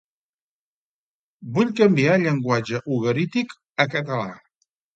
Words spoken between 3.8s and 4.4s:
a català